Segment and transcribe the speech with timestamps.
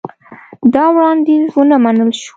[0.73, 2.29] دا وړاندیز ونه منل شو.